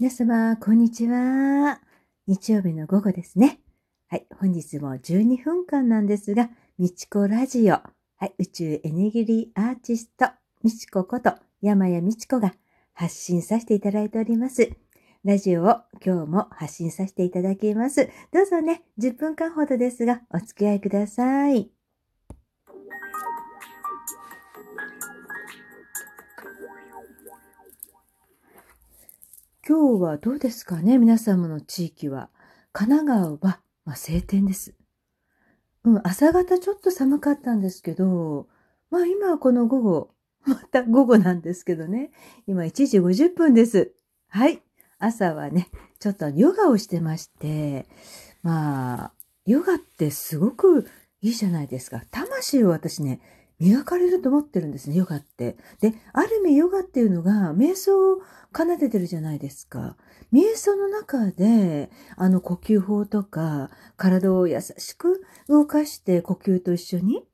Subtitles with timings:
[0.00, 1.80] 皆様、こんにちは。
[2.28, 3.58] 日曜日の午後ですね。
[4.06, 7.82] はい、本日も12分間なんですが、みちこラジオ、は
[8.22, 10.26] い、宇宙エネギリアーティスト、
[10.62, 11.32] みちここと
[11.62, 12.54] 山谷みちこが
[12.92, 14.70] 発信させていただいております。
[15.24, 18.08] ラジオを今日も発信させていただきます。
[18.32, 21.77] どうぞね、10分間ほどですが、お付き合いください。
[29.68, 32.30] 今日はどうですかね皆様の地域は。
[32.72, 34.72] 神奈川は、まあ、晴天です。
[35.84, 38.48] うん、朝方ちょっと寒かったんですけど、
[38.90, 40.10] まあ今はこの午後、
[40.48, 42.12] また午後なんですけどね。
[42.46, 43.92] 今1時50分です。
[44.28, 44.62] はい。
[44.98, 47.86] 朝はね、ちょっとヨガをしてまして、
[48.42, 49.12] まあ、
[49.44, 50.86] ヨガってすごく
[51.20, 52.02] いいじゃないですか。
[52.10, 53.20] 魂を私ね、
[53.58, 55.56] 磨かれると思ってるんですね、ヨガって。
[55.80, 58.20] で、ある意味ヨガっていうのが瞑想を
[58.56, 59.96] 奏でてるじゃないですか。
[60.32, 67.24] 瞑想の中で、あの呼吸法とか、体を優しく動かして呼吸と一緒に、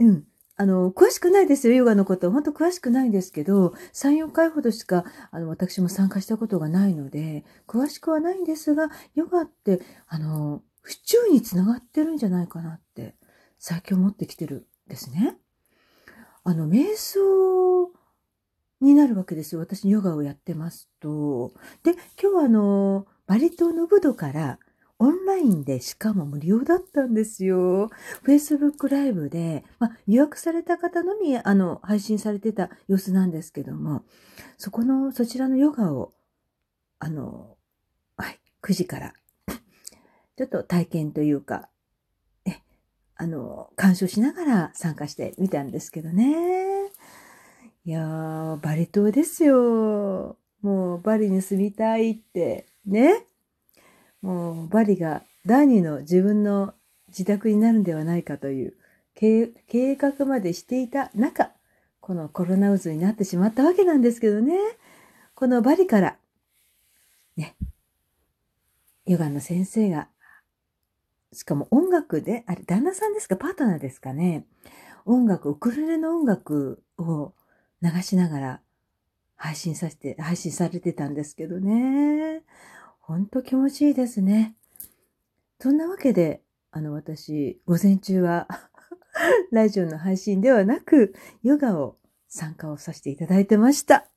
[0.00, 0.24] うん。
[0.56, 2.30] あの、詳しくないですよ、ヨガのこと。
[2.30, 13.16] 本当詳しくないんですけど、3、4回ほどしか、あの、私も参加したことがないので、詳しくはないんですが、ヨガって、あの、府中につながってるんじゃないかなって、
[13.58, 15.36] 最近思ってきてるですね。
[16.44, 17.90] あの、瞑想
[18.80, 19.60] になるわけですよ。
[19.60, 21.52] 私、ヨガをやってますと。
[21.82, 24.58] で、今日はあの、バリ島のブドから
[24.98, 27.90] オンラインでしかも無料だったんですよ。
[28.24, 34.02] Facebook ライブで、まあ、予約された方のみ、あの、配信されてた様子なんですけども、
[34.56, 36.12] そこの、そちらのヨガを、
[36.98, 37.56] あの、
[38.16, 39.14] はい、9時から、
[40.36, 41.68] ちょっと体験というか、
[43.24, 46.34] あの、鑑賞しながら参加してみたんですけどね。
[47.86, 50.36] いやー、バリ島ですよ。
[50.60, 53.24] もうバリに住みたいって、ね。
[54.20, 56.74] もうバリが第二の自分の
[57.08, 58.74] 自宅になるんではないかという
[59.14, 59.54] 計
[59.96, 61.50] 画までしていた中、
[62.00, 64.58] このコロナ渦になってしまったわけなんですけどね。
[65.34, 66.18] このバリから、
[67.38, 67.56] ね、
[69.06, 70.08] ヨガの先生が
[71.34, 73.36] しかも音楽で、あれ、旦那さんですか？
[73.36, 74.46] パートナーですかね？
[75.04, 77.34] 音楽、ウクレレの音楽を
[77.82, 78.60] 流しながら
[79.36, 82.42] 配信させて、配信されてたんですけどね。
[83.00, 84.56] ほんと気持ちいいですね。
[85.60, 88.48] そんなわけで、あの、私、午前中は
[89.52, 94.08] ラジオの配信ではなく、ヨガを参加をさせていただいてました。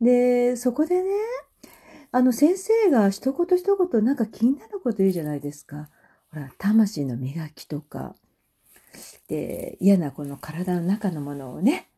[0.00, 1.10] で、そこでね、
[2.14, 5.88] あの先生が一言一言なんか気になること言うじゃないですか。
[6.30, 8.14] ほら、魂の磨きとか、
[9.28, 11.88] で、嫌なこの体の中のものをね、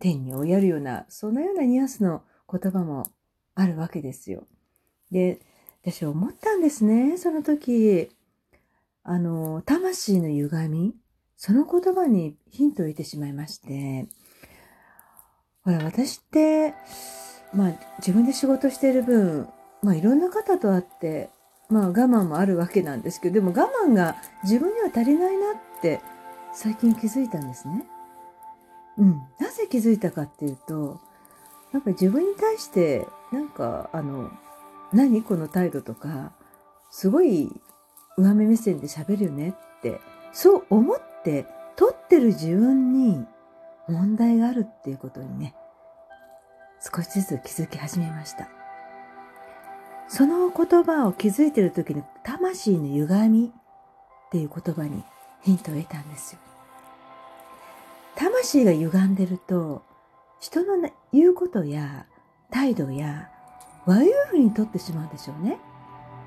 [0.00, 3.12] 天に追いやるような、そのようなニュアンスの言葉も
[3.54, 4.46] あるわけですよ。
[5.10, 5.40] で、
[5.82, 8.10] 私思ったんですね、その時。
[9.02, 10.94] あの、魂の歪み、
[11.36, 14.06] その言葉にヒントを得てしまいまして、
[15.62, 16.72] ほら、私って、
[17.52, 19.48] まあ、自分で仕事してる分、
[19.82, 21.30] まあいろんな方と会って、
[21.68, 26.00] まあ我慢もあるわけなんですけど、でも我慢が自分には足りないなって
[26.52, 27.86] 最近気づいたんですね。
[28.98, 29.22] うん。
[29.38, 31.00] なぜ気づいたかっていうと、
[31.72, 34.30] なんか自分に対して、なんかあの、
[34.92, 36.32] 何この態度とか、
[36.90, 37.50] すごい
[38.16, 40.00] 上目目線で喋るよねって、
[40.32, 41.46] そう思って
[41.76, 43.24] 撮ってる自分に
[43.88, 45.54] 問題があるっていうことにね、
[46.80, 48.48] 少しずつ気づき始めました。
[50.08, 55.04] その言葉を気づいている時に魂の歪みっていう言葉に
[55.42, 56.40] ヒントを得たんですよ。
[58.16, 59.82] 魂が歪んでると
[60.40, 62.06] 人の言うことや
[62.50, 63.30] 態度や
[63.86, 65.58] 悪い風にとってしまうんでしょうね。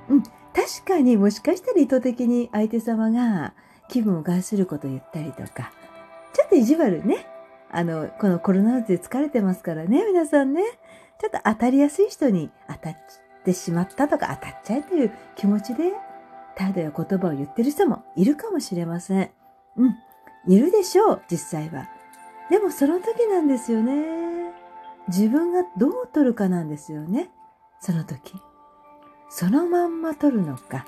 [0.09, 3.53] うん、確かにもしかしたら意図的に相手様が
[3.89, 5.71] 気分を害することを言ったりとか、
[6.33, 7.27] ちょっと意地悪ね。
[7.69, 10.63] あの、このコロナウイルスで疲れてますからね、皆さんね。
[11.19, 12.93] ちょっと当たりやすい人に当たっ
[13.41, 15.91] ってしまったとか当たっちゃえという気持ちで
[16.55, 19.31] 態度や言葉を言ってる人もいるかもしれません。
[19.77, 19.95] うん。
[20.47, 21.89] いるでしょう、実際は。
[22.49, 24.53] でもその時なんですよね。
[25.07, 27.31] 自分がどう取るかなんですよね。
[27.79, 28.33] その時。
[29.29, 30.85] そのまんま取るのか。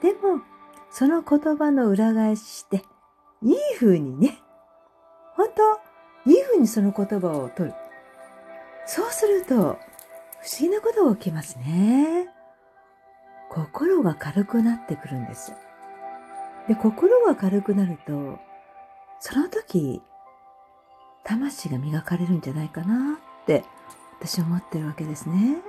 [0.00, 0.42] でも、
[0.90, 2.84] その言葉の裏返しして、
[3.42, 4.38] いい風にね、
[5.34, 5.48] 本
[6.24, 7.76] 当いい風にその言葉を取る。
[8.86, 9.78] そうすると、
[10.44, 12.28] 不思議なことが起きますね。
[13.48, 15.54] 心が軽くなってくるんです。
[16.68, 18.38] で、心が軽くなると、
[19.20, 20.02] その時、
[21.24, 23.64] 魂が磨かれるんじゃないかなって
[24.20, 25.62] 私は思ってるわけですね。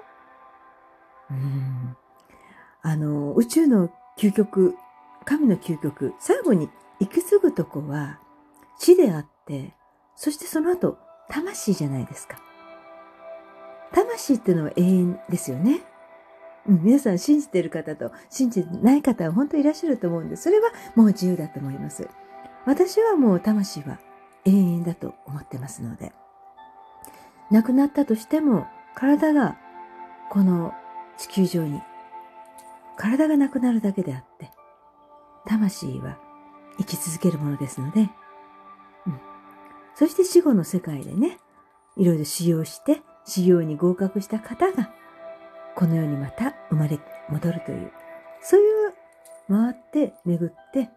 [1.31, 1.95] うん
[2.81, 4.75] あの、宇宙の究極、
[5.23, 6.69] 神の究極、最後に
[6.99, 8.19] 行き継ぐとこは
[8.77, 9.73] 死であって、
[10.17, 10.97] そしてその後、
[11.29, 12.44] 魂じゃないですか。
[13.95, 15.81] 魂っていうのは永遠ですよね。
[16.67, 22.09] うん、皆さん信じてる方と信じてない方は本当にいらっしゃると思うんで、それはもう自由だと思います。
[22.65, 23.99] 私はもう魂は
[24.43, 26.11] 永遠だと思ってますので。
[27.51, 29.57] 亡くなったとしても、体が
[30.29, 30.73] この
[31.17, 31.81] 地球上に、
[32.97, 34.51] 体がなくなるだけであって、
[35.45, 36.17] 魂は
[36.79, 38.09] 生き続けるものですので、
[39.05, 39.19] うん。
[39.93, 41.37] そして死後の世界でね、
[41.95, 44.89] いろいろ修行して、修行に合格した方が、
[45.75, 46.99] この世にまた生まれ
[47.29, 47.91] 戻るという、
[48.41, 48.93] そういう
[49.49, 50.89] 回って巡って、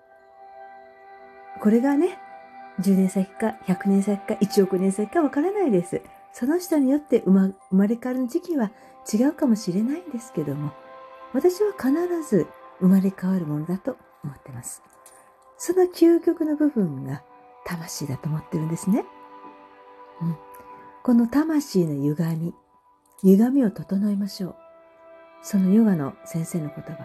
[1.61, 2.19] これがね、
[2.81, 6.01] 10年先か100年先か1億年先かわからないです。
[6.33, 8.71] その人によって生ま生まれ変わる時期は
[9.13, 10.73] 違うかもしれないんですけども、
[11.33, 11.93] 私は必
[12.29, 12.47] ず
[12.81, 14.83] 生まれ変わるものだと思ってます。
[15.57, 17.23] その究極の部分が
[17.65, 19.05] 魂だと思ってるんですね。
[20.23, 20.37] うん、
[21.03, 22.55] この魂の歪み、
[23.23, 24.57] 歪みを整えましょう。
[25.43, 27.03] そのヨガの先生の言葉、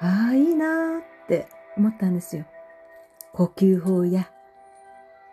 [0.00, 2.44] ああ、いいなーって思ったんですよ。
[3.32, 4.30] 呼吸法や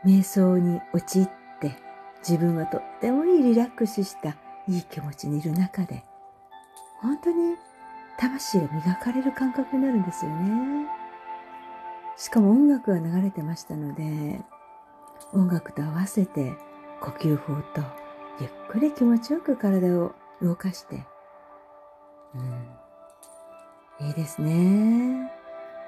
[0.05, 1.75] 瞑想に陥って
[2.19, 4.37] 自分はとってもいいリラックスした
[4.67, 6.03] いい気持ちにいる中で
[7.01, 7.55] 本当に
[8.17, 10.87] 魂が磨かれる感覚になるんですよね。
[12.17, 14.39] しかも音楽が流れてましたので
[15.33, 16.53] 音楽と合わせて
[17.01, 17.81] 呼吸法と
[18.39, 21.03] ゆっくり気持ちよく体を動かして、
[23.99, 25.31] うん、いいですね。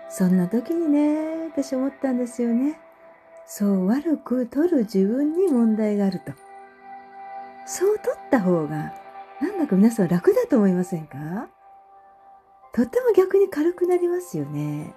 [0.09, 2.79] そんな時にね、私思ったんですよね。
[3.45, 6.33] そう悪く取る自分に問題があると。
[7.65, 8.93] そう取った方が、
[9.41, 11.47] なんだか皆さん楽だと思いませんか？
[12.73, 14.93] とっても逆に軽くなりますよね。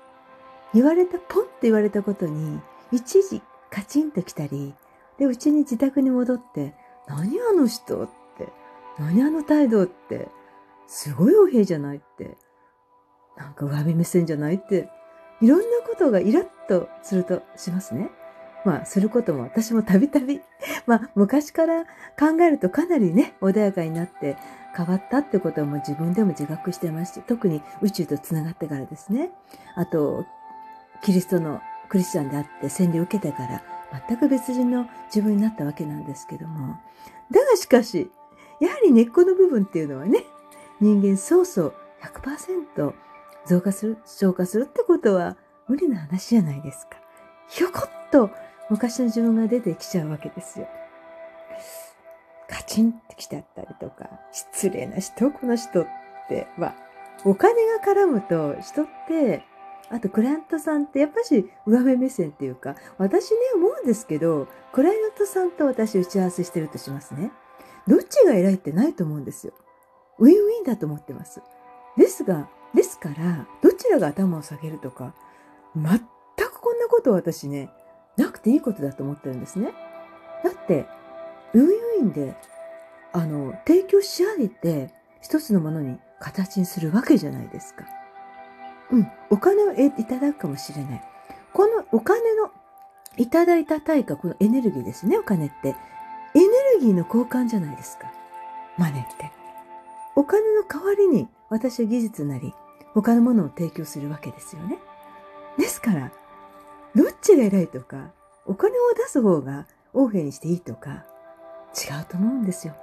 [0.73, 2.61] 言われた、ポンって言われたことに、
[2.91, 4.75] 一時カチンと来たり、
[5.19, 6.75] で、うちに自宅に戻って、
[7.07, 8.09] 何あの人っ
[8.39, 8.49] て、
[8.99, 10.29] 何あの態度って、
[10.87, 12.37] すごいお平じゃないって、
[13.37, 14.89] なんか上目目線じゃないって
[15.41, 18.11] いろんなことがイラッとするとしますね。
[18.65, 20.41] まあ、することも私もたびたび、
[20.87, 21.85] まあ、昔から
[22.19, 24.39] 考えるとかなりね、穏やかになって
[24.75, 29.33] 変わったってことも自分でも自覚してますし、特に宇宙と繋がってからですね。
[29.75, 30.25] あと、
[31.03, 31.61] キリストの
[31.91, 33.63] クリスチャンであって洗礼を受けてから、
[34.09, 36.77] 全く別人の自分になったわけなんですけども。
[37.31, 38.11] だがしかし、
[38.61, 40.25] やはり根っこの部分っていうのはね、
[40.81, 42.93] 人間そうそう100%
[43.47, 45.37] 増加する、消化するってことは
[45.69, 46.97] 無理な話じゃないですか。
[47.49, 48.31] ひょこっと
[48.71, 50.69] 昔の自分が出てきちゃうわけですよ。
[52.49, 55.87] カチンってきちゃったりとか、失礼な人、この人っ
[56.29, 56.75] ては、
[57.25, 59.45] お金が絡むと人って、
[59.91, 67.31] あとクライアントさんってやっぱし上目目線っていうか、私ね思うんですけど、クライアントさんと私打ち合わせしてるとしますね。
[67.87, 69.53] どっちが偉いってないと思うんですよ。
[70.19, 71.43] ウィンウィンだと思ってます。
[71.97, 75.15] ですが、ですから、どちらが頭を下げるとか、
[75.77, 75.99] 全
[76.49, 77.71] くこんなこと私ね、
[78.17, 79.73] なくていいことだと思ってるんですね。
[80.43, 80.87] だって、
[81.53, 82.35] ウィンウィンで、
[83.13, 87.85] あの、提供し上げて、一つのものに形にするわけじゃないですか。
[88.91, 91.03] うん、お金をいただくかもしれない。
[91.53, 92.51] このお金の
[93.17, 95.69] いただいた対価、このエネルギーですね、お金って。
[95.69, 98.13] エネルギーの交換じゃないですか。
[98.77, 99.31] マネって。
[100.17, 102.53] お金の代わりに私は技術なり、
[102.93, 104.79] 他のものを提供するわけですよね。
[105.59, 106.13] ですから、
[106.95, 108.11] どっちが偉いとか、
[108.47, 111.05] お金を出す方が横柄にしていいとか、
[111.75, 112.75] 違うと思うんですよ。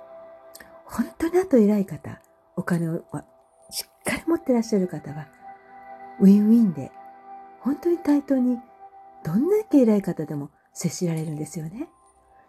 [0.86, 2.22] 本当にあと偉い方、
[2.56, 3.04] お金を
[3.70, 5.28] しっかり持ってらっしゃる方は、
[6.22, 6.92] ウィンウィンで、
[7.60, 8.60] 本当に対等に、
[9.24, 11.90] どんだけ偉い方でも接しられるんですよね。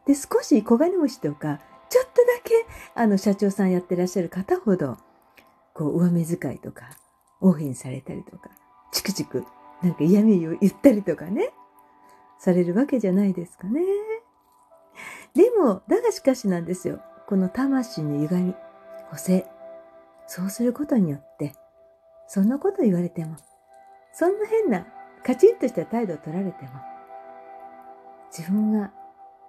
[0.06, 4.98] で、少し小金持ちとか、ちょっとだけ、あの、社長さんやってらっしゃる方ほど、
[5.74, 6.90] こう、上目遣いとか、
[7.40, 8.50] 応変されたりとか、
[8.92, 9.44] チクチク、
[9.82, 11.50] なんか嫌味を言ったりとかね、
[12.38, 13.80] されるわけじゃないですかね。
[15.34, 17.00] でも、だがしかしなんですよ。
[17.26, 18.54] この魂の歪み、
[19.10, 19.46] 補正。
[20.26, 21.54] そうすることによって、
[22.26, 23.36] そんなこと言われても、
[24.12, 24.86] そんな変な
[25.24, 26.70] カチンとした態度を取られても、
[28.36, 28.90] 自分が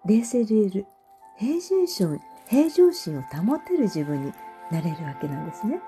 [0.05, 0.85] 冷静でいる
[1.37, 4.33] 平常心、平常心を保てる自分に
[4.71, 5.81] なれるわけなんですね。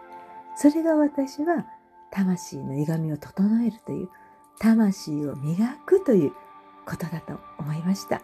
[0.55, 1.65] それが私は
[2.12, 4.10] 魂の歪みを整えるという、
[4.60, 6.32] 魂を磨くという
[6.86, 8.22] ことだと思いました。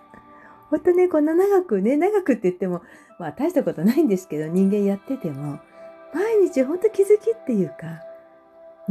[0.70, 2.82] ほんとね、こんな長くね、長くって言っても、
[3.20, 5.60] まあ大したことないんですけど、人間やってても、
[6.14, 7.76] 毎毎日本当気づきっていうか、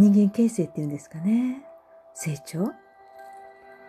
[0.00, 1.62] 人間形成っていうんですかね。
[2.14, 2.72] 成長？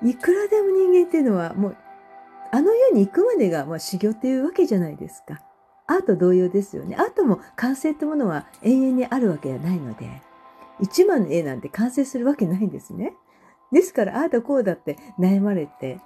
[0.04, 1.78] いくらでも人間っていうのはもう、
[2.52, 5.42] あの世に行くまでがまあ修行っていうわけじゃないですか。
[5.88, 6.98] アート同様ですよね。
[6.98, 10.22] アートも完成ってものは永遠にあるわけじゃないので、
[10.82, 13.14] 一枚の絵なんて完成するわけないんですね。
[13.72, 16.00] ですから、ああだこうだって悩まれて、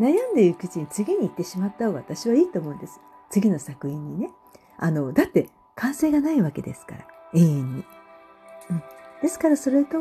[0.00, 3.00] 悩んでいくうちに次に行ってしまった方が私はいいと思うんです。
[3.30, 4.30] 次の作品にね。
[4.78, 7.84] あの、だって完成がないわけですから、永遠に。
[9.22, 9.98] ですからそれと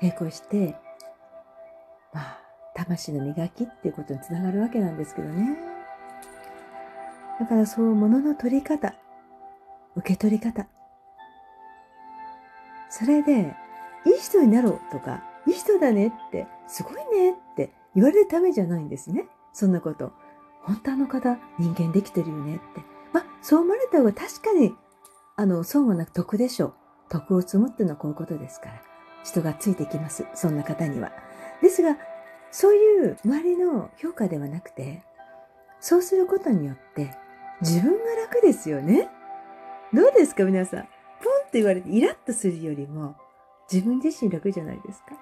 [0.00, 0.76] 並行して、
[2.12, 2.38] まあ、
[2.74, 5.56] 魂の磨きっていうことにつながるわけなんですけどね。
[7.40, 8.94] だからそう、物の取り方、
[9.96, 10.66] 受け取り方。
[12.90, 13.54] それで、
[14.04, 19.26] いい人になろうとか、いい人だねって、すごいねって言われるためじゃないんですね。
[19.52, 20.12] そんなこと。
[20.62, 22.82] 本当あの方、人間できてるよねって。
[23.12, 24.74] まあ、そう思われた方が確かに、
[25.36, 26.74] あの、損はなく得でしょう。
[27.10, 28.82] 徳を積むっていうのはこういうことですから。
[29.22, 30.24] 人がついてきます。
[30.34, 31.12] そんな方には。
[31.60, 31.98] ですが、
[32.50, 35.02] そういう周りの評価ではなくて、
[35.80, 37.14] そうすることによって
[37.60, 39.08] 自分が楽ですよね。
[39.92, 40.80] どうですか皆さん。
[40.80, 40.88] ポン
[41.48, 43.16] って言われてイラッとするよりも
[43.70, 45.14] 自分自身楽じゃないですか。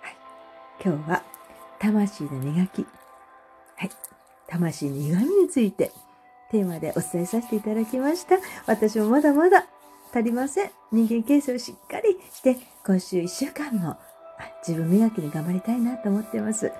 [0.00, 0.16] はい。
[0.84, 1.22] 今日は
[1.78, 2.86] 魂の磨き。
[3.76, 3.90] はい。
[4.46, 5.92] 魂の歪みについて
[6.50, 8.36] テーマでお伝えさせていただきました。
[8.66, 9.66] 私もまだまだ
[10.16, 10.70] 足りません。
[10.92, 12.56] 人間形成をしっかりして、
[12.86, 13.98] 今週1週間も
[14.66, 16.66] 自分磨きに頑張りたいなと思っています。
[16.66, 16.74] はい。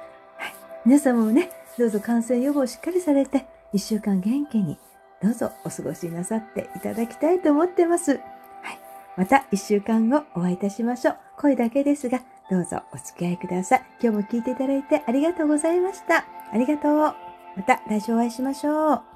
[0.86, 4.78] 皆様もね、どうぞ感染予防をしっかりされて、1週間元気に、
[5.22, 8.12] どうぞお過ごしなさっていただきたいと思ってます。
[8.12, 8.20] はい。
[9.18, 11.16] また1週間後お会いいたしましょう。
[11.36, 13.84] 声だけですが、どうぞお付き合いください。
[14.00, 16.24] 今日も聞いていただいてありがとうございました。
[16.52, 16.92] ありがとう。
[17.56, 19.15] また来週お会いしましょう。